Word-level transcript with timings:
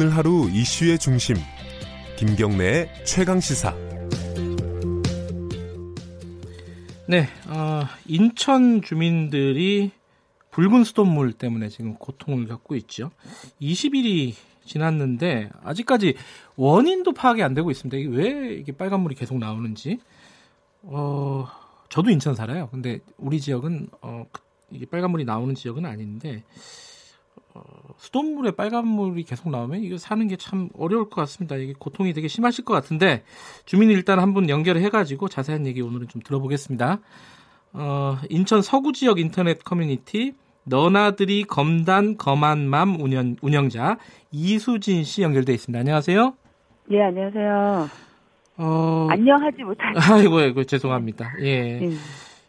오늘 0.00 0.16
하루 0.16 0.48
이슈의 0.50 0.98
중심 0.98 1.36
김경래의 2.16 3.04
최강 3.04 3.38
시사. 3.38 3.76
네, 7.06 7.28
어, 7.46 7.82
인천 8.06 8.80
주민들이 8.80 9.90
붉은 10.52 10.84
수돗물 10.84 11.34
때문에 11.34 11.68
지금 11.68 11.96
고통을 11.96 12.46
겪고 12.46 12.76
있죠. 12.76 13.10
20일이 13.60 14.32
지났는데 14.64 15.50
아직까지 15.62 16.14
원인도 16.56 17.12
파악이 17.12 17.42
안 17.42 17.52
되고 17.52 17.70
있습니다. 17.70 17.98
이게 17.98 18.08
왜 18.08 18.54
이게 18.54 18.72
빨간 18.72 19.00
물이 19.00 19.14
계속 19.14 19.36
나오는지. 19.36 19.98
어, 20.84 21.46
저도 21.90 22.08
인천 22.08 22.34
살아요. 22.34 22.70
근데 22.70 23.00
우리 23.18 23.38
지역은 23.38 23.90
어, 24.00 24.24
이게 24.70 24.86
빨간 24.86 25.10
물이 25.10 25.26
나오는 25.26 25.54
지역은 25.54 25.84
아닌데 25.84 26.42
어, 26.46 26.89
수돗물에 27.96 28.52
빨간 28.52 28.86
물이 28.86 29.24
계속 29.24 29.50
나오면 29.50 29.82
이거 29.82 29.98
사는 29.98 30.26
게 30.28 30.36
참 30.36 30.68
어려울 30.78 31.10
것 31.10 31.16
같습니다. 31.22 31.56
이게 31.56 31.74
고통이 31.78 32.12
되게 32.12 32.28
심하실 32.28 32.64
것 32.64 32.72
같은데 32.74 33.24
주민이 33.66 33.92
일단 33.92 34.18
한 34.18 34.32
분 34.34 34.48
연결을 34.48 34.80
해가지고 34.82 35.28
자세한 35.28 35.66
얘기 35.66 35.80
오늘은 35.82 36.08
좀 36.08 36.22
들어보겠습니다. 36.22 37.00
어, 37.72 38.16
인천 38.30 38.62
서구 38.62 38.92
지역 38.92 39.18
인터넷 39.20 39.62
커뮤니티 39.64 40.32
너나들이 40.64 41.44
검단 41.44 42.16
검한맘 42.16 43.00
운영, 43.00 43.36
운영자 43.42 43.98
이수진 44.30 45.04
씨 45.04 45.22
연결돼 45.22 45.52
있습니다. 45.52 45.78
안녕하세요. 45.80 46.34
예, 46.92 47.02
안녕하세요. 47.02 47.88
어, 48.58 49.06
안녕하지 49.10 49.62
못한. 49.64 49.94
아이고, 49.98 50.38
아이고 50.38 50.64
죄송합니다. 50.64 51.32
예. 51.40 51.80
예. 51.82 51.90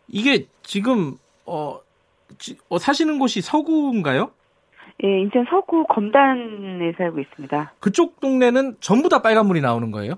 이게 0.08 0.48
지금 0.64 1.18
어, 1.46 1.80
지- 2.38 2.58
어, 2.70 2.78
사시는 2.78 3.18
곳이 3.20 3.42
서구인가요? 3.42 4.32
예, 5.04 5.20
인천 5.22 5.46
서구 5.50 5.86
검단에 5.86 6.94
살고 6.98 7.20
있습니다. 7.20 7.74
그쪽 7.80 8.20
동네는 8.20 8.78
전부 8.80 9.10
다 9.10 9.22
빨간 9.22 9.48
물이 9.48 9.62
나오는 9.62 9.90
거예요? 9.92 10.14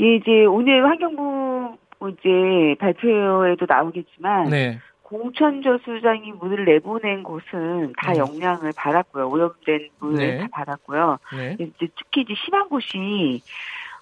예, 0.00 0.16
이제 0.16 0.44
오늘 0.44 0.84
환경부 0.84 1.76
이제 2.10 2.76
발표에도 2.80 3.66
나오겠지만 3.68 4.50
네. 4.50 4.78
공천저수장이 5.02 6.32
물을 6.32 6.64
내보낸 6.64 7.22
곳은 7.22 7.92
다 7.96 8.12
네. 8.12 8.18
영향을 8.18 8.72
받았고요. 8.76 9.28
오염된 9.28 9.90
물을 10.00 10.16
네. 10.16 10.38
다 10.38 10.48
받았고요. 10.50 11.18
네. 11.36 11.56
이제 11.60 11.88
특히 11.96 12.22
이제 12.22 12.34
심한 12.44 12.68
곳이 12.68 13.42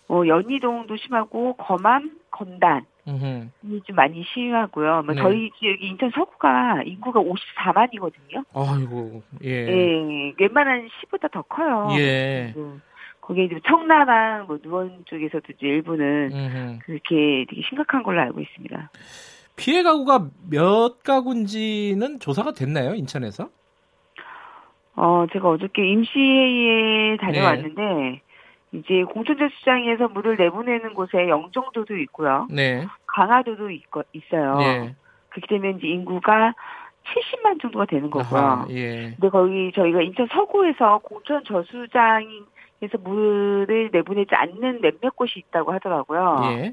어, 0.08 0.23
연희동도 0.27 0.97
심하고 0.97 1.55
검암, 1.56 2.11
검단 2.33 2.84
음흠. 3.06 3.48
이좀 3.64 3.97
많이 3.97 4.25
심하고요. 4.25 5.02
뭐 5.02 5.14
네. 5.14 5.22
저희 5.22 5.50
지역이 5.58 5.86
인천 5.86 6.11
서구가 6.11 6.83
인구가 6.84 7.20
54만이거든요. 7.20 8.44
아이고, 8.55 9.22
예. 9.44 9.50
예, 9.50 10.34
웬만한 10.39 10.89
시보다 11.00 11.28
더 11.28 11.42
커요. 11.42 11.89
예. 11.98 12.52
음, 12.56 12.80
거기에 13.20 13.44
이제 13.44 13.61
청라랑 13.66 14.47
뭐 14.47 14.58
누원 14.62 15.05
쪽에서도 15.06 15.44
이제 15.52 15.66
일부는 15.66 16.30
음흠. 16.33 16.78
그렇게 16.84 17.44
되게 17.48 17.62
심각한 17.69 18.02
걸로 18.02 18.20
알고 18.20 18.41
있습니다. 18.41 18.91
피해 19.56 19.83
가구가 19.83 20.28
몇 20.50 21.02
가구인지는 21.02 22.20
조사가 22.20 22.52
됐나요, 22.52 22.94
인천에서? 22.94 23.50
어, 24.94 25.27
제가 25.33 25.48
어저께 25.48 25.86
임시회의에 25.86 27.11
네. 27.12 27.17
다녀왔는데 27.17 28.22
이제 28.73 29.05
공천저수장에서 29.05 30.09
물을 30.09 30.37
내보내는 30.37 30.95
곳에 30.95 31.28
영종도도 31.28 31.97
있고요. 31.98 32.47
네. 32.51 32.87
강화도도 33.06 33.70
있고, 33.70 34.03
있어요. 34.12 34.59
예. 34.62 34.95
그렇게 35.29 35.47
되면 35.47 35.79
이제 35.79 35.89
인구가 35.89 36.55
70만 37.05 37.61
정도가 37.61 37.87
되는 37.87 38.11
거고요. 38.11 38.41
아하, 38.41 38.67
예. 38.70 39.11
근데 39.12 39.29
거기 39.29 39.73
저희가 39.75 40.03
인천 40.03 40.27
서구에서 40.29 40.98
공천 40.98 41.45
저수장에서 41.45 42.98
물을 43.02 43.91
내보내지 43.92 44.35
않는 44.35 44.80
몇몇 44.80 45.17
곳이 45.17 45.39
있다고 45.39 45.73
하더라고요. 45.73 46.41
예. 46.52 46.73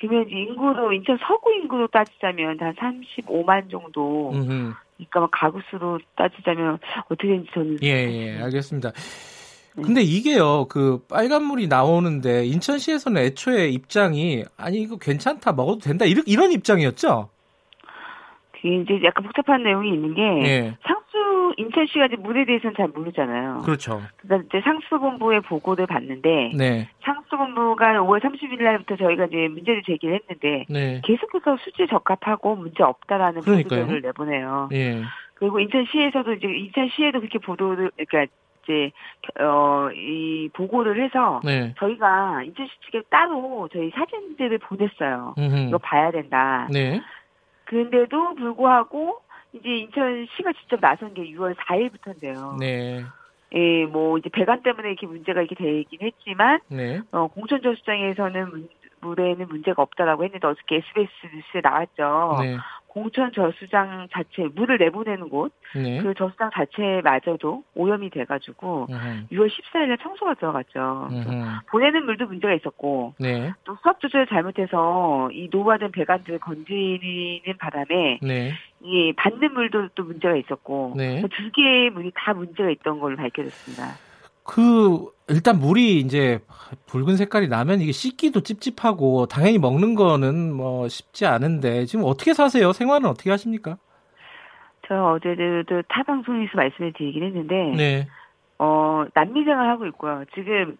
그러면 0.00 0.28
인구로 0.30 0.92
인천 0.92 1.18
서구 1.18 1.52
인구로 1.52 1.88
따지자면 1.88 2.58
한 2.60 2.74
35만 2.74 3.70
정도. 3.70 4.30
음흠. 4.32 4.72
그러니까 4.96 5.20
뭐 5.20 5.28
가구 5.30 5.60
수로 5.70 5.98
따지자면 6.16 6.78
어떻게 7.06 7.28
되는지 7.28 7.50
저는 7.52 7.78
예, 7.82 7.88
예, 7.88 8.42
알겠습니다. 8.42 8.90
근데 9.82 10.02
이게요, 10.02 10.66
그 10.68 11.04
빨간물이 11.08 11.68
나오는데 11.68 12.46
인천시에서는 12.46 13.20
애초에 13.22 13.68
입장이 13.68 14.44
아니 14.56 14.80
이거 14.82 14.96
괜찮다 14.96 15.52
먹어도 15.52 15.80
된다 15.80 16.04
이런 16.04 16.24
이런 16.26 16.52
입장이었죠. 16.52 17.30
그게 18.52 18.76
이제 18.76 19.00
약간 19.04 19.24
복잡한 19.24 19.62
내용이 19.62 19.92
있는 19.94 20.14
게 20.14 20.22
예, 20.48 20.76
상수 20.82 21.54
인천시가 21.56 22.06
이제 22.06 22.16
물에 22.16 22.44
대해서는 22.44 22.74
잘 22.76 22.88
모르잖아요. 22.88 23.62
그렇죠. 23.64 24.02
그래서 24.16 24.42
이제 24.48 24.60
상수본부의 24.62 25.42
보고를 25.42 25.86
받는데 25.86 26.52
네, 26.56 26.88
상수본부가 27.04 28.00
5월 28.00 28.20
30일 28.20 28.62
날부터 28.62 28.96
저희가 28.96 29.26
이제 29.26 29.48
문제를 29.48 29.82
제기를 29.86 30.20
했는데 30.20 30.66
네, 30.68 31.00
계속해서 31.04 31.56
수질 31.62 31.86
적합하고 31.86 32.56
문제 32.56 32.82
없다라는. 32.82 33.42
보도를 33.42 34.02
내보내요. 34.02 34.70
예, 34.72 35.02
그리고 35.34 35.60
인천시에서도 35.60 36.32
이제 36.34 36.48
인천시에도 36.48 37.20
그렇게 37.20 37.38
보도를 37.38 37.92
그러니까 38.08 38.32
이제 38.68 38.90
어 39.40 39.88
이 39.94 40.50
보고를 40.52 41.02
해서 41.02 41.40
네, 41.44 41.74
저희가 41.78 42.42
인천시 42.42 42.70
측에 42.84 43.02
따로 43.08 43.68
저희 43.72 43.90
사진들을 43.90 44.58
보냈어요. 44.58 45.34
음흠. 45.38 45.56
이거 45.68 45.78
봐야 45.78 46.10
된다. 46.10 46.68
네, 46.70 47.00
그런데도 47.64 48.34
불구하고 48.34 49.20
이제 49.54 49.68
인천시가 49.68 50.52
직접 50.52 50.78
나선 50.80 51.14
게 51.14 51.22
6월 51.32 51.54
4일부터인데요. 51.56 52.58
네, 52.58 53.02
예, 53.54 53.86
뭐 53.86 54.18
이제 54.18 54.28
배관 54.28 54.62
때문에 54.62 54.88
이렇게 54.90 55.06
문제가 55.06 55.40
이렇게 55.40 55.54
되긴 55.54 56.00
했지만 56.02 56.60
네, 56.68 57.00
어, 57.12 57.28
공천저수장에서는 57.28 58.50
문- 58.50 58.68
물에는 59.00 59.46
문제가 59.48 59.80
없다라고 59.82 60.24
했는데 60.24 60.46
어저께 60.46 60.76
SBS 60.76 61.08
뉴스에 61.34 61.60
나왔죠. 61.62 62.36
네, 62.42 62.56
공천 62.88 63.30
저수장 63.32 64.08
자체 64.12 64.48
물을 64.54 64.78
내보내는 64.78 65.28
곳, 65.28 65.52
네, 65.74 66.02
그 66.02 66.14
저수장 66.14 66.50
자체마저도 66.52 67.62
오염이 67.74 68.10
돼가지고 68.10 68.86
음흠. 68.90 69.26
6월 69.30 69.48
14일에 69.48 70.02
청소가 70.02 70.34
들어갔죠. 70.34 71.08
보내는 71.70 72.06
물도 72.06 72.26
문제가 72.26 72.54
있었고 72.54 73.14
네, 73.18 73.52
또 73.64 73.76
수압 73.82 74.00
조절 74.00 74.26
잘못해서 74.26 75.30
이 75.32 75.48
노후화된 75.52 75.92
배관들을 75.92 76.38
건드리는 76.40 77.56
바람에 77.58 78.20
네, 78.22 78.52
이 78.82 79.12
받는 79.16 79.52
물도 79.52 79.88
또 79.94 80.04
문제가 80.04 80.34
있었고 80.36 80.94
네. 80.96 81.20
두 81.20 81.50
개의 81.52 81.90
물이 81.90 82.12
다 82.14 82.32
문제가 82.32 82.70
있던 82.70 82.98
걸로 82.98 83.16
밝혀졌습니다. 83.16 84.07
그 84.48 85.12
일단 85.28 85.58
물이 85.58 86.00
이제 86.00 86.40
붉은 86.86 87.16
색깔이 87.16 87.48
나면 87.48 87.82
이게 87.82 87.92
씻기도 87.92 88.40
찝찝하고 88.40 89.26
당연히 89.26 89.58
먹는 89.58 89.94
거는 89.94 90.54
뭐 90.54 90.88
쉽지 90.88 91.26
않은데 91.26 91.84
지금 91.84 92.06
어떻게 92.06 92.32
사세요? 92.32 92.72
생활은 92.72 93.06
어떻게 93.06 93.30
하십니까? 93.30 93.76
저 94.86 94.94
어제도 95.12 95.82
타 95.88 96.02
방송에서 96.02 96.52
말씀을 96.54 96.94
드리긴 96.94 97.24
했는데 97.24 97.76
네, 97.76 98.08
어 98.58 99.04
난민 99.12 99.44
생활하고 99.44 99.84
있고요. 99.88 100.24
지금 100.34 100.78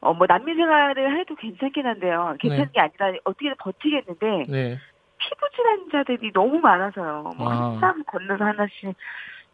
어뭐 0.00 0.26
난민 0.28 0.54
생활을 0.54 1.18
해도 1.18 1.34
괜찮긴 1.34 1.86
한데요. 1.86 2.36
괜찮은 2.38 2.66
네. 2.66 2.72
게 2.74 2.80
아니라 2.80 3.18
어떻게든 3.24 3.56
버티겠는데 3.58 4.52
네, 4.52 4.78
피부 5.16 5.48
질환자들이 5.56 6.32
너무 6.34 6.58
많아서요. 6.58 7.32
뭐 7.38 7.50
아. 7.50 7.72
한땀 7.72 8.04
건너서 8.04 8.44
하나씩 8.44 8.94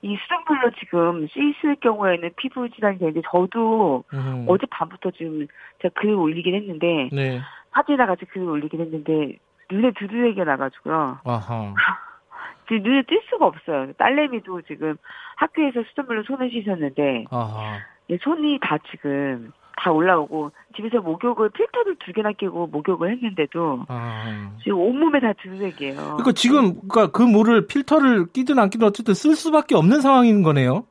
이 0.05 0.19
수돗물로 0.21 0.71
지금 0.79 1.27
씻을 1.29 1.77
경우에는 1.77 2.33
피부 2.37 2.69
질환이 2.69 2.99
되는데 2.99 3.23
저도 3.25 4.05
음. 4.13 4.45
어제 4.47 4.67
밤부터 4.67 5.13
지금 5.13 5.47
제가 5.81 5.99
글을 5.99 6.13
올리긴 6.13 6.55
했는데 6.55 7.09
네, 7.11 7.41
사진이랑 7.73 8.09
같이 8.09 8.27
글을 8.27 8.47
올리긴 8.47 8.83
했는데 8.83 9.39
눈에 9.71 9.93
두드러기가 9.93 10.45
나가지고요. 10.45 11.21
아하, 11.25 11.75
지금 12.69 12.83
눈에 12.83 13.03
뜰 13.05 13.23
수가 13.31 13.47
없어요. 13.47 13.95
딸내미도 13.95 14.61
지금 14.63 14.97
학교에서 15.37 15.83
수돗물로 15.89 16.25
손을 16.25 16.51
씻었는데 16.51 17.25
아하. 17.31 17.79
예, 18.11 18.19
손이 18.19 18.59
다 18.61 18.77
지금 18.91 19.53
다 19.77 19.91
올라오고 19.93 20.53
집에서 20.77 21.01
목욕을 21.01 21.51
필터를 21.51 21.97
두 22.05 22.13
개나 22.13 22.33
끼고 22.33 22.69
목욕을 22.69 23.11
했는데도 23.13 23.85
아. 23.89 24.51
지금 24.63 24.79
온몸에 24.79 25.21
다 25.21 25.33
두드러기예요. 25.43 25.95
그러니까 25.97 26.33
지금 26.33 26.75
그러니까 26.89 27.07
그 27.09 27.23
물을 27.23 27.67
필터를 27.67 28.27
끼든 28.33 28.59
안 28.59 28.71
끼든 28.71 28.87
어쨌든 28.87 29.15
쓸 29.15 29.35
수밖에 29.35 29.75
없는 29.75 30.01
상황인 30.01 30.43
거네요. 30.43 30.85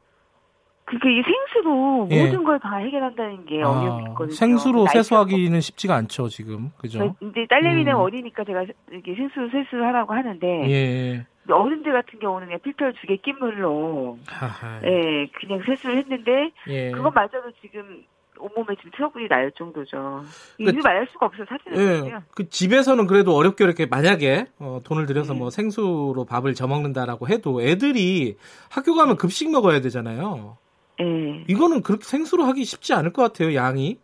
그러니까 0.86 1.10
이 1.10 1.24
생수로 1.24 2.08
예. 2.12 2.26
모든 2.26 2.44
걸 2.44 2.60
다 2.60 2.76
해결한다는 2.76 3.46
게 3.46 3.64
어려움이 3.64 4.04
있거든요. 4.10 4.36
생수로 4.36 4.86
세수하기는 4.88 5.60
쉽지가 5.62 5.96
않죠 5.96 6.28
지금 6.28 6.72
그죠? 6.78 7.04
없고. 7.04 7.26
이제 7.28 7.46
딸내미는 7.50 7.94
음. 7.94 7.98
어리니까 8.00 8.44
제가 8.44 8.66
이렇게 8.92 9.16
생수 9.16 9.50
세수를 9.50 9.86
하라고 9.88 10.14
하는데 10.14 10.70
예. 10.70 11.26
어른들 11.50 11.92
같은 11.94 12.20
경우는 12.20 12.60
필터를 12.62 12.94
두개 13.02 13.16
낀 13.18 13.38
물로 13.40 14.18
하하. 14.28 14.80
예 14.84 15.28
그냥 15.34 15.62
세수를 15.66 15.98
했는데 15.98 16.52
예. 16.68 16.92
그것마저도 16.92 17.52
지금 17.62 18.04
온몸에 18.44 18.76
지금 18.78 18.92
트러블이 18.96 19.28
날 19.30 19.52
정도죠. 19.54 20.24
그- 20.58 20.64
이유 20.64 20.82
말할 20.84 21.08
수가 21.12 21.28
없어요 21.28 21.46
사진을 21.48 21.78
예. 21.78 22.00
보면. 22.02 22.26
그 22.36 22.50
집에서는 22.50 23.08
그래도 23.08 23.34
어렵게 23.36 23.64
어렵게 23.64 23.86
만약에 23.86 24.48
어, 24.60 24.82
돈을 24.84 25.06
들여서 25.06 25.34
네. 25.34 25.40
뭐 25.40 25.50
생수로 25.50 26.26
밥을 26.26 26.54
저 26.54 26.68
먹는다라고 26.68 27.28
해도 27.30 27.62
애들이 27.62 28.38
학교 28.70 28.94
가면 28.96 29.16
급식 29.18 29.50
먹어야 29.52 29.80
되잖아요. 29.82 30.58
예. 31.02 31.44
이거는 31.48 31.82
그렇게 31.82 32.04
생수로 32.04 32.44
하기 32.44 32.64
쉽지 32.66 32.94
않을 32.94 33.14
것 33.14 33.22
같아요, 33.24 33.56
양이. 33.56 33.98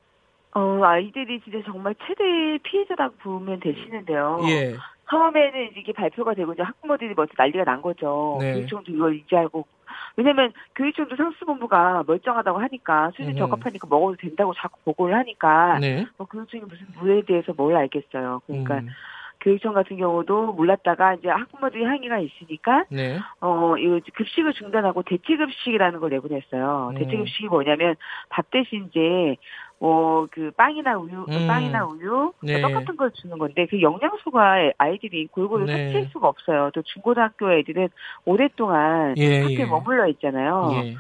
어, 0.56 0.80
아이들이 0.84 1.40
진짜 1.42 1.60
정말 1.66 1.94
최대 2.08 2.24
피해자라고 2.64 3.16
보면 3.22 3.60
되시는데요. 3.60 4.40
예. 4.50 4.76
처음에는 5.10 5.72
이게 5.76 5.92
발표가 5.92 6.34
되고 6.36 6.54
이제 6.54 6.62
학부모들이 6.64 7.14
먼저 7.16 7.34
난리가 7.38 7.64
난 7.64 7.82
거죠. 7.82 8.38
네. 8.40 8.54
교육청도 8.54 8.92
이걸 8.92 9.16
인지하고 9.18 9.66
왜냐면 10.16 10.52
교육청도 10.76 11.16
상수본부가 11.16 12.04
멀쩡하다고 12.08 12.60
하니까 12.60 13.12
수준 13.12 13.30
음. 13.30 13.38
적합하니까 13.38 13.88
먹어도 13.90 14.18
된다고 14.18 14.54
자꾸 14.54 14.80
보고를 14.84 15.16
하니까 15.16 15.80
네. 15.80 16.06
뭐 16.18 16.28
교육청이 16.28 16.64
무슨 16.64 16.88
물에 16.98 17.22
대해서 17.26 17.54
뭘 17.56 17.76
알겠어요. 17.76 18.42
그러니까 18.46 18.80
음, 18.80 18.90
교육청 19.42 19.74
같은 19.74 19.98
경우도 19.98 20.54
몰랐다가 20.54 21.16
이제 21.16 21.30
학부모들이 21.30 21.84
항의가 21.84 22.20
있으니까 22.20 22.86
네. 22.90 23.20
어 23.40 23.78
이거 23.78 24.00
급식을 24.14 24.54
중단하고 24.54 25.04
대체 25.04 25.38
급식이라는 25.38 26.00
걸 26.00 26.10
내보냈어요. 26.12 26.94
음. 26.94 26.96
대체 26.96 27.18
급식이 27.18 27.48
뭐냐면 27.48 27.96
밥 28.30 28.50
대신 28.52 28.88
이제 28.90 29.38
뭐그 29.80 30.52
빵이나 30.58 30.98
우유, 30.98 31.26
음. 31.30 31.48
빵이나 31.48 31.86
우유 31.86 32.34
네. 32.42 32.62
똑같은 32.62 32.98
걸 32.98 33.12
주는 33.12 33.38
건데 33.38 33.66
그 33.70 33.82
영양소가 33.82 34.72
아이들이 34.78 35.28
골고루 35.28 35.66
네. 35.66 35.72
섭취할 35.74 36.10
수가 36.12 36.28
없어요. 36.28 36.72
또 36.74 36.82
중고등학교 36.82 37.54
애들은 37.54 37.88
오랫동안 38.26 39.16
예, 39.18 39.40
학교에 39.40 39.60
예. 39.60 39.66
머물러 39.66 40.08
있잖아요. 40.08 40.72
예. 40.74 40.96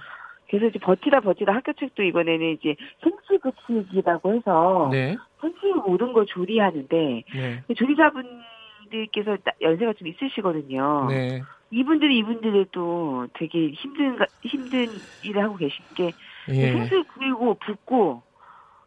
그래서 0.50 0.66
이제 0.68 0.80
버티다 0.80 1.20
버티다 1.22 1.54
학교 1.54 1.74
책도 1.74 2.04
이번에는 2.04 2.54
이제 2.60 2.76
생수 3.04 3.40
급식이라고 3.40 4.34
해서 4.34 4.90
네. 4.92 5.16
생수 5.42 5.68
모든 5.86 6.12
걸 6.14 6.26
조리하는데 6.26 7.24
네. 7.34 7.64
그 7.68 7.74
조리사분들께서 7.76 9.38
나- 9.44 9.52
연세가 9.62 9.94
좀 9.94 10.08
있으시거든요. 10.08 11.08
네. 11.10 11.42
이분들이 11.72 12.18
이분들의 12.18 12.66
또 12.72 13.28
되게 13.34 13.70
힘든 13.72 14.16
가- 14.16 14.26
힘든 14.42 14.88
일을 15.24 15.44
하고 15.44 15.56
계신 15.56 15.84
게 15.96 16.12
예. 16.50 16.72
생수 16.72 17.04
그리고 17.14 17.54
붓고 17.56 18.24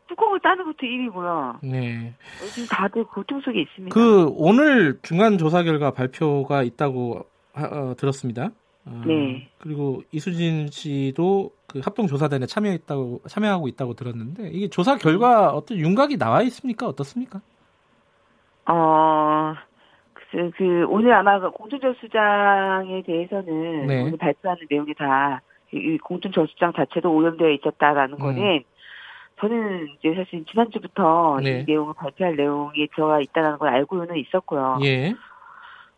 뚜껑을 0.09 0.41
따는 0.41 0.65
것도 0.65 0.85
일이고요. 0.85 1.61
네. 1.63 2.13
지금 2.53 2.67
다들 2.69 3.05
고통 3.05 3.41
속에 3.41 3.61
있습니다. 3.63 3.95
그 3.95 4.27
오늘 4.35 4.99
중간 5.03 5.39
조사 5.39 5.63
결과 5.63 5.93
발표가 5.93 6.65
있다고 6.65 7.25
하- 7.55 7.67
어, 7.67 7.95
들었습니다. 7.97 8.51
어, 8.85 9.03
네. 9.07 9.49
그리고 9.59 10.03
이수진 10.11 10.69
씨도 10.71 11.51
그 11.69 11.81
합동 11.85 12.07
조사단에 12.07 12.47
참여했다고 12.47 13.23
참여하고 13.29 13.69
있다고 13.69 13.95
들었는데 13.95 14.49
이게 14.49 14.69
조사 14.69 14.97
결과 14.97 15.51
어떤 15.51 15.79
윤곽이 15.79 16.19
나와 16.19 16.43
있습니까? 16.43 16.89
어떻습니까? 16.89 17.41
어, 18.67 19.55
그, 20.15 20.51
그 20.57 20.87
오늘 20.89 21.13
아마 21.13 21.39
그 21.39 21.51
공천저수장에 21.51 23.03
대해서는 23.03 23.87
네. 23.87 24.03
오늘 24.03 24.17
발표하는 24.19 24.67
내용이 24.69 24.95
다 24.95 25.41
이 25.73 25.99
공천저수장 25.99 26.75
자체도 26.75 27.11
오염되어 27.13 27.51
있었다라는 27.51 28.15
음. 28.15 28.19
거는 28.19 28.63
저는 29.41 29.89
이제 29.99 30.15
사실 30.15 30.45
지난주부터 30.45 31.41
네. 31.43 31.61
이 31.61 31.65
내용을 31.65 31.95
발표할 31.95 32.37
내용이 32.37 32.87
들어가 32.95 33.21
있다는 33.21 33.59
걸 33.59 33.71
알고는 33.71 34.17
있었고요. 34.17 34.79
예. 34.85 35.15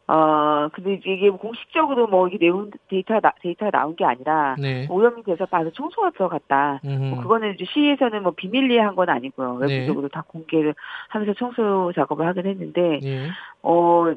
어, 0.07 0.69
근데 0.73 0.95
이제 0.95 1.11
이게 1.11 1.31
공식적으로 1.31 2.07
뭐 2.07 2.29
이게 2.29 2.39
내용 2.39 2.71
데이터 2.89 3.19
나, 3.21 3.33
데이터가 3.41 3.71
나온 3.71 3.97
게 3.97 4.05
아니라 4.05 4.55
네. 4.59 4.87
오염이 4.91 5.23
돼서 5.23 5.47
봐서 5.47 5.71
청소가 5.71 6.11
들어갔다. 6.11 6.81
뭐 6.83 7.23
그거는 7.23 7.55
이제 7.55 7.65
시에서는 7.73 8.23
뭐 8.23 8.33
비밀리에 8.33 8.81
한건 8.81 9.09
아니고요. 9.09 9.59
네. 9.61 9.79
외부적으로 9.79 10.09
다 10.09 10.23
공개를 10.27 10.75
하면서 11.09 11.33
청소 11.35 11.93
작업을 11.95 12.27
하긴 12.27 12.47
했는데 12.47 13.01
예. 13.03 13.29
어, 13.63 14.13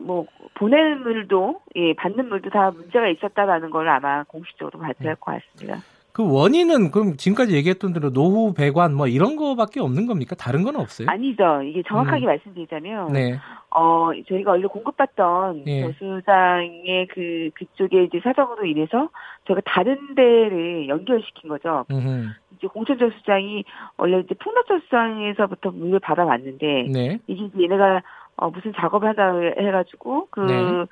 뭐, 0.00 0.26
보내는 0.54 1.02
물도, 1.02 1.60
예, 1.76 1.94
받는 1.94 2.28
물도 2.28 2.50
다 2.50 2.70
문제가 2.70 3.08
있었다라는 3.08 3.70
걸 3.70 3.88
아마 3.88 4.24
공식적으로 4.24 4.78
발표할 4.78 5.16
것 5.16 5.32
같습니다. 5.32 5.82
그 6.12 6.28
원인은 6.28 6.90
그럼 6.90 7.16
지금까지 7.16 7.54
얘기했던 7.54 7.92
대로 7.92 8.10
노후 8.10 8.52
배관 8.52 8.94
뭐 8.94 9.06
이런 9.06 9.36
거밖에 9.36 9.80
없는 9.80 10.06
겁니까? 10.06 10.34
다른 10.34 10.64
건 10.64 10.76
없어요? 10.76 11.08
아니죠. 11.08 11.62
이게 11.62 11.82
정확하게 11.86 12.24
음. 12.24 12.26
말씀드리자면, 12.26 13.12
네. 13.12 13.38
어, 13.70 14.10
저희가 14.28 14.52
원래 14.52 14.66
공급받던 14.66 15.64
예. 15.66 15.82
저수장의 15.82 17.06
그, 17.12 17.50
그쪽에 17.54 18.04
이제 18.04 18.20
사정으로 18.22 18.66
인해서 18.66 19.08
저희가 19.46 19.62
다른 19.64 20.14
데를 20.16 20.88
연결시킨 20.88 21.48
거죠. 21.48 21.84
음흠. 21.90 22.28
이제 22.56 22.66
공천저수장이 22.66 23.64
원래 23.96 24.18
이제 24.20 24.34
풍락저수장에서부터 24.34 25.70
물을 25.70 26.00
받아왔는데, 26.00 26.88
네. 26.92 27.18
이게 27.28 27.44
이제 27.44 27.62
얘네가 27.62 28.02
어, 28.36 28.50
무슨 28.50 28.72
작업을 28.74 29.08
한다 29.08 29.32
해가지고, 29.58 30.28
그, 30.30 30.40
네. 30.40 30.86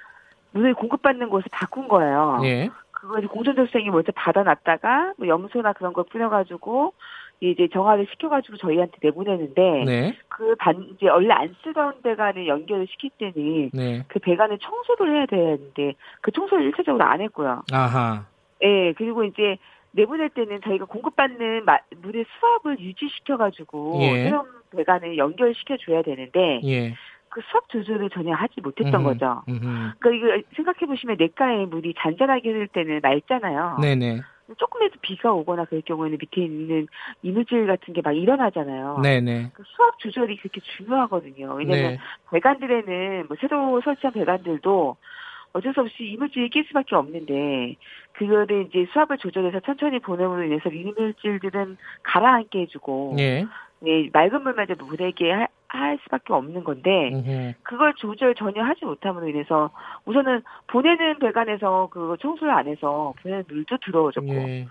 물을 0.53 0.75
공급받는 0.75 1.29
곳을 1.29 1.47
바꾼 1.50 1.88
거예요. 1.88 2.41
예. 2.44 2.70
그걸 3.00 3.27
공천조수생이 3.29 3.91
먼저 3.91 4.11
받아놨다가 4.12 5.15
뭐 5.19 5.29
염소나 5.29 5.73
그런 5.75 5.93
걸 5.93 6.05
뿌려가지고 6.11 6.93
이제 7.41 7.69
정화를 7.73 8.06
시켜가지고 8.11 8.56
저희한테 8.56 8.97
내보내는데 9.00 9.85
네. 9.87 10.17
그 10.29 10.56
반 10.56 10.83
이제 10.93 11.09
원래 11.09 11.33
안 11.33 11.55
쓰던 11.62 12.03
배관을 12.03 12.49
연결을 12.49 12.89
시킬 12.89 13.11
때는 13.11 13.71
네. 13.73 14.05
그 14.09 14.19
배관을 14.19 14.59
청소를 14.59 15.15
해야 15.17 15.27
되는데 15.27 15.95
그 16.21 16.33
청소를 16.33 16.65
일차적으로 16.65 17.05
안 17.05 17.21
했고요. 17.21 17.62
아하. 17.73 18.27
예 18.62 18.93
그리고 18.95 19.23
이제 19.23 19.56
내보낼 19.93 20.31
때는 20.31 20.61
저희가 20.62 20.87
공급받는 20.87 21.65
마- 21.65 21.79
물의 22.03 22.25
수압을 22.41 22.81
유지시켜가지고 22.81 23.99
예. 24.03 24.25
새로운 24.25 24.47
배관을 24.77 25.17
연결시켜 25.17 25.77
줘야 25.77 26.03
되는데 26.03 26.61
예. 26.65 26.94
그 27.38 27.43
수압 27.52 27.69
조절을 27.69 28.11
전혀 28.11 28.35
하지 28.35 28.61
못했던 28.61 28.94
음흠. 29.00 29.05
거죠. 29.05 29.43
음흠. 29.49 29.93
그러니까 30.00 30.11
이거 30.35 30.43
생각해 30.56 30.87
보시면 30.87 31.17
냇가에 31.20 31.67
물이 31.67 31.94
잔잔하게 31.96 32.50
흐를 32.50 32.67
때는 32.67 32.99
맑잖아요. 33.00 33.76
네네. 33.81 34.23
조금이라도 34.56 34.99
비가 35.02 35.32
오거나 35.32 35.67
그럴 35.67 35.82
경우에는 35.82 36.19
밑에 36.20 36.43
있는 36.43 36.88
이물질 37.23 37.67
같은 37.69 37.94
게 37.94 38.00
막 38.02 38.12
일어나잖아요. 38.17 39.00
네네. 39.05 39.50
그 39.55 39.62
수압 39.67 39.99
조절이 40.00 40.37
그렇게 40.38 40.61
중요하거든요. 40.76 41.55
왜냐면 41.55 41.93
네. 41.93 41.99
배관들에는 42.32 43.26
뭐 43.29 43.37
새로 43.41 43.81
설치한 43.82 44.14
배관들도 44.14 44.96
어쩔 45.52 45.73
수 45.75 45.81
없이 45.81 46.02
이물질이 46.05 46.49
낄 46.50 46.64
수밖에 46.67 46.96
없는데 46.96 47.76
그거를 48.14 48.67
이제 48.69 48.87
수압을 48.93 49.19
조절해서 49.19 49.61
천천히 49.61 50.00
보냄으로 50.00 50.43
인해서 50.43 50.70
이물질들은 50.70 51.76
가라앉게 52.02 52.61
해주고 52.62 53.17
예. 53.20 53.46
네, 53.81 54.11
맑은 54.12 54.43
물만 54.43 54.64
이제 54.64 54.75
물에게 54.75 55.31
하- 55.31 55.46
할 55.69 55.99
수밖에 56.03 56.32
없는 56.32 56.65
건데. 56.65 57.55
그걸 57.62 57.94
조절 57.97 58.35
전혀 58.35 58.62
하지 58.62 58.85
못함으로 58.85 59.29
인해서 59.29 59.70
우선은 60.06 60.43
보내는 60.69 61.19
배관에서 61.19 61.89
그 61.91 62.17
청소를 62.20 62.53
안 62.53 62.67
해서 62.67 63.13
보내는 63.22 63.44
물도 63.48 63.77
들어오졌고 63.84 64.29
예. 64.32 64.67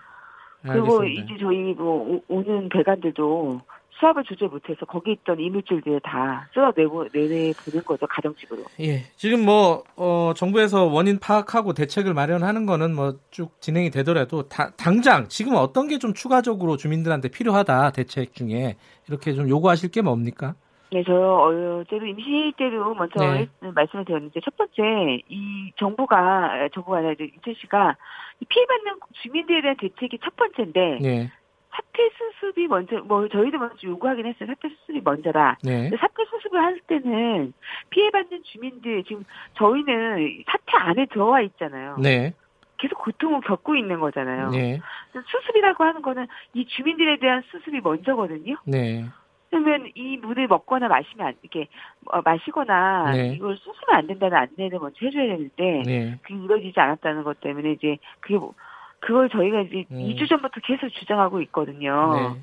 그리고. 0.64 1.04
이제 1.06 1.36
저희 1.40 1.74
뭐 1.76 2.02
오- 2.16 2.24
오는 2.28 2.68
배관들도 2.70 3.62
수압을 4.00 4.24
조절 4.26 4.50
못해서 4.50 4.86
거기 4.86 5.12
있던 5.12 5.40
이물질들 5.40 6.00
다 6.02 6.48
쏟아내고 6.54 7.08
내내 7.14 7.54
보낸 7.64 7.84
거죠 7.84 8.06
가정집으로. 8.08 8.64
예, 8.80 9.02
지금 9.16 9.44
뭐 9.46 9.84
어, 9.96 10.34
정부에서 10.36 10.86
원인 10.86 11.20
파악하고 11.20 11.74
대책을 11.74 12.14
마련하는 12.14 12.66
거는 12.66 12.96
뭐 12.96 13.14
쭉 13.32 13.60
진행이 13.62 13.90
되더라도 13.92 14.44
다- 14.50 14.72
당장 14.78 15.28
지금 15.30 15.54
어떤 15.56 15.88
게 15.88 15.98
좀 16.00 16.14
추가적으로 16.14 16.76
주민들한테 16.78 17.30
필요하다 17.30 17.92
대책 17.92 18.34
중에 18.34 18.76
이렇게 19.08 19.34
좀 19.34 19.48
요구하실 19.50 19.90
게 19.92 20.02
뭡니까? 20.02 20.54
네, 20.92 21.04
저 21.06 21.14
어제도 21.14 22.06
임시 22.06 22.54
때로 22.58 22.94
먼저 22.96 23.20
네. 23.20 23.48
말씀을 23.60 24.06
드렸는데 24.06 24.40
첫 24.44 24.56
번째 24.56 25.22
이 25.28 25.72
정부가 25.78 26.64
에, 26.64 26.70
정부가 26.70 27.00
아니라 27.00 27.16
이철씨가 27.20 27.98
이 28.40 28.46
피해받는 28.46 28.94
주민들에 29.22 29.62
대한 29.62 29.78
대책이 29.78 30.20
첫 30.24 30.36
번째인데 30.38 31.00
네, 31.02 31.32
사태 31.72 32.10
수습이 32.18 32.68
먼저 32.68 33.02
뭐 33.02 33.28
저희도 33.28 33.58
먼저 33.58 33.76
요구하긴 33.84 34.28
했어요. 34.28 34.48
사태 34.48 34.70
수습이 34.70 35.02
먼저다. 35.04 35.58
네, 35.64 35.90
사태 36.00 36.24
수습을 36.26 36.64
할 36.64 36.80
때는 36.88 37.54
피해받는 37.90 38.44
주민들 38.44 39.04
지금 39.04 39.26
저희는 39.56 40.44
사태 40.48 40.78
안에 40.78 41.08
들어와 41.08 41.42
있잖아요. 41.42 41.98
네, 42.00 42.34
계속 42.78 42.98
고통을 43.00 43.42
겪고 43.42 43.76
있는 43.76 44.00
거잖아요. 44.00 44.52
네, 44.52 44.80
수습이라고 45.14 45.84
하는 45.84 46.02
거는 46.02 46.28
이 46.54 46.66
주민들에 46.66 47.18
대한 47.18 47.44
수습이 47.52 47.82
먼저거든요. 47.82 48.56
네, 48.66 49.06
그러면 49.50 49.90
이 49.96 50.18
물을 50.18 50.48
먹거나 50.48 50.88
마시면 50.88 51.28
안, 51.28 51.34
이렇게 51.42 51.68
어, 52.08 52.22
마시거나 52.22 53.14
네. 53.14 53.34
이걸 53.36 53.56
쑤시면 53.58 53.96
안 53.96 54.08
된다는 54.08 54.38
안내를 54.38 54.80
먼저 54.80 54.98
해줘야 55.06 55.28
되는데 55.28 55.84
네, 55.86 56.20
그게 56.22 56.36
이루어지지 56.36 56.80
않았다는 56.80 57.24
것 57.24 57.40
때문에 57.40 57.72
이제 57.74 57.98
그게 58.20 58.38
뭐 58.38 58.54
그걸 59.00 59.30
저희가 59.30 59.62
이제 59.62 59.86
음. 59.92 60.10
2주 60.10 60.28
전부터 60.28 60.60
계속 60.64 60.90
주장하고 60.90 61.42
있거든요. 61.44 62.14
네, 62.14 62.42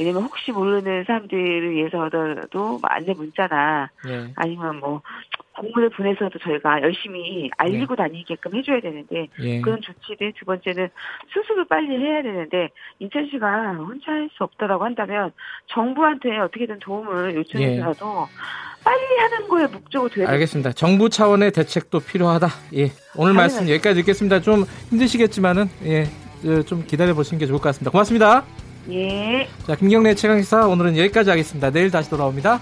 왜냐면 0.00 0.22
혹시 0.22 0.50
모르는 0.50 1.04
사람들을 1.06 1.70
위해서라도 1.70 2.58
뭐 2.58 2.80
안내 2.84 3.12
문자나 3.12 3.90
네, 4.06 4.32
아니면 4.34 4.80
뭐 4.80 5.02
공문을 5.56 5.90
보내서도 5.90 6.38
저희가 6.38 6.80
열심히 6.80 7.50
알리고 7.58 7.94
다니게끔 7.94 8.54
해줘야 8.56 8.80
되는데 8.80 9.28
예. 9.40 9.60
그런 9.60 9.78
조치들 9.82 10.32
두 10.38 10.46
번째는 10.46 10.88
수습을 11.32 11.66
빨리 11.66 11.98
해야 11.98 12.22
되는데 12.22 12.70
인천시가 12.98 13.74
혼자 13.74 14.12
할 14.12 14.30
수 14.36 14.44
없다라고 14.44 14.84
한다면 14.84 15.32
정부한테 15.66 16.38
어떻게든 16.38 16.78
도움을 16.78 17.34
요청해서라도 17.34 18.26
빨리 18.84 19.02
하는 19.18 19.48
거에 19.48 19.66
목적으로 19.66 20.08
돼야 20.08 20.26
돼. 20.26 20.32
알겠습니다. 20.32 20.72
정부 20.72 21.10
차원의 21.10 21.50
대책도 21.52 22.00
필요하다. 22.00 22.46
예, 22.76 22.92
오늘. 23.16 23.34
말씀 23.34 23.68
여기까지 23.68 24.00
듣겠습니다. 24.00 24.40
좀 24.40 24.64
힘드시겠지만은 24.90 25.66
예, 25.84 26.04
어, 26.48 26.62
좀 26.62 26.86
기다려 26.86 27.12
보시는 27.14 27.38
게 27.38 27.44
좋을 27.46 27.58
것 27.58 27.64
같습니다. 27.64 27.90
고맙습니다. 27.90 28.44
예. 28.90 29.48
자, 29.66 29.76
김경래 29.76 30.14
최강시사 30.14 30.66
오늘은 30.66 30.96
여기까지 30.96 31.30
하겠습니다. 31.30 31.70
내일 31.70 31.90
다시 31.90 32.10
돌아옵니다. 32.10 32.60